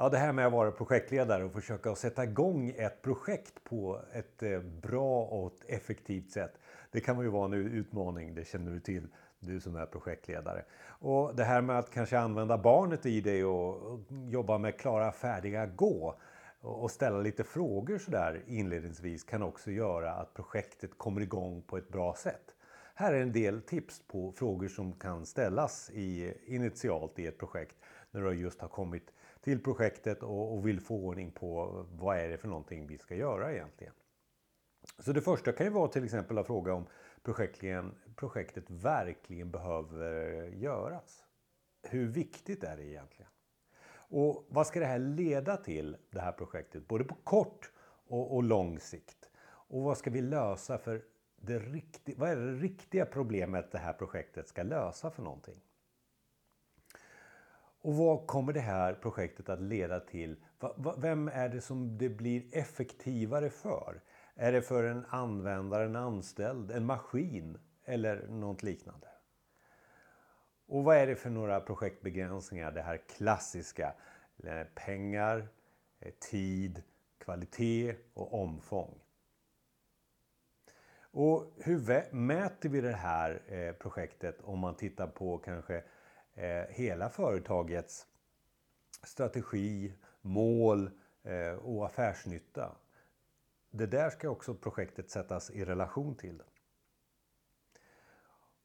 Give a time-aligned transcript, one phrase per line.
[0.00, 4.42] Ja, det här med att vara projektledare och försöka sätta igång ett projekt på ett
[4.42, 6.52] eh, bra och effektivt sätt.
[6.90, 9.06] Det kan ju vara en utmaning, det känner du till,
[9.40, 10.64] du som är projektledare.
[10.88, 15.66] Och det här med att kanske använda barnet i det och jobba med klara, färdiga,
[15.66, 16.14] gå
[16.60, 21.88] och ställa lite frågor sådär inledningsvis kan också göra att projektet kommer igång på ett
[21.88, 22.54] bra sätt.
[22.94, 27.76] Här är en del tips på frågor som kan ställas i, initialt i ett projekt
[28.10, 32.28] när du just har kommit till projektet och, och vill få ordning på vad är
[32.28, 33.94] det för någonting vi ska göra egentligen.
[34.98, 36.86] Så det första kan ju vara till exempel att fråga om
[38.16, 41.24] projektet verkligen behöver göras.
[41.82, 43.30] Hur viktigt är det egentligen?
[43.92, 47.72] Och vad ska det här leda till, det här projektet, både på kort
[48.06, 49.30] och, och lång sikt?
[49.42, 51.04] Och vad ska vi lösa för
[51.36, 55.60] det riktiga, vad är det riktiga problemet det här projektet ska lösa för någonting?
[57.82, 60.36] Och vad kommer det här projektet att leda till?
[60.98, 64.00] Vem är det som det blir effektivare för?
[64.34, 69.06] Är det för en användare, en anställd, en maskin eller något liknande?
[70.66, 72.72] Och vad är det för några projektbegränsningar?
[72.72, 73.94] Det här klassiska.
[74.44, 75.48] Eh, pengar,
[76.00, 76.82] eh, tid,
[77.18, 78.98] kvalitet och omfång.
[81.12, 85.82] Och hur mäter vi det här eh, projektet om man tittar på kanske
[86.40, 88.06] Eh, hela företagets
[89.02, 90.90] strategi, mål
[91.22, 92.76] eh, och affärsnytta?
[93.70, 96.42] Det där ska också projektet sättas i relation till.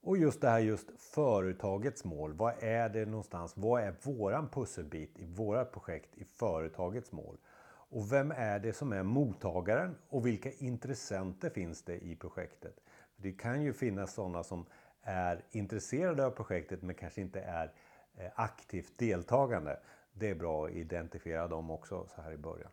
[0.00, 2.32] Och just det här just företagets mål.
[2.32, 3.52] Vad är det någonstans?
[3.56, 7.38] Vad är våran pusselbit i vårat projekt i företagets mål?
[7.90, 12.80] Och vem är det som är mottagaren och vilka intressenter finns det i projektet?
[13.16, 14.66] Det kan ju finnas sådana som
[15.04, 17.72] är intresserade av projektet men kanske inte är
[18.16, 19.80] eh, aktivt deltagande.
[20.12, 22.70] Det är bra att identifiera dem också så här i början.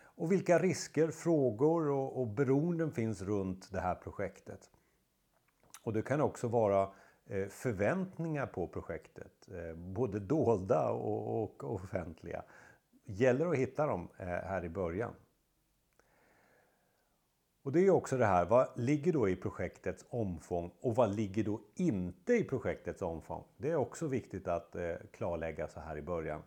[0.00, 4.70] Och vilka risker, frågor och, och beroenden finns runt det här projektet?
[5.82, 6.90] Och det kan också vara
[7.26, 12.42] eh, förväntningar på projektet, eh, både dolda och offentliga.
[13.04, 15.14] gäller att hitta dem här i början.
[17.68, 21.44] Och det är också det här, vad ligger då i projektets omfång och vad ligger
[21.44, 23.44] då inte i projektets omfång?
[23.56, 26.42] Det är också viktigt att eh, klarlägga så här i början.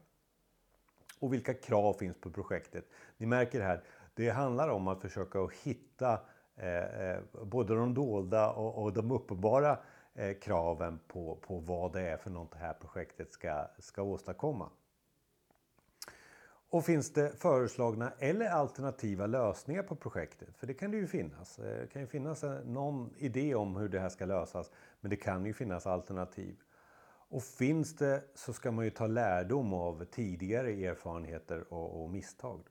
[1.20, 2.86] Och vilka krav finns på projektet?
[3.18, 3.84] Ni märker här,
[4.14, 6.20] det handlar om att försöka hitta
[6.56, 9.78] eh, eh, både de dolda och, och de uppenbara
[10.14, 14.70] eh, kraven på, på vad det är för något det här projektet ska, ska åstadkomma.
[16.72, 20.58] Och finns det föreslagna eller alternativa lösningar på projektet?
[20.58, 21.60] För det kan det ju finnas.
[21.60, 24.72] Eh, det kan ju finnas eh, någon idé om hur det här ska lösas.
[25.02, 26.56] Men det kan ju finnas alternativ.
[27.30, 32.62] Och finns det så ska man ju ta lärdom av tidigare erfarenheter och, och misstag.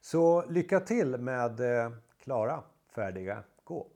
[0.00, 2.62] Så lycka till med eh, Klara
[2.94, 3.86] färdiga, gå!